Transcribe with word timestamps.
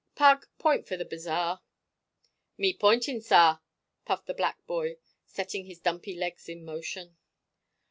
Pug, 0.15 0.47
point 0.57 0.87
for 0.87 0.97
the 0.97 1.05
bazaar." 1.05 1.61
"Me 2.57 2.73
pointing, 2.73 3.21
sar," 3.21 3.61
puffed 4.03 4.25
the 4.25 4.33
black 4.33 4.65
boy, 4.65 4.97
setting 5.27 5.65
his 5.65 5.77
dumpy 5.79 6.15
legs 6.15 6.49
in 6.49 6.65
motion. 6.65 7.17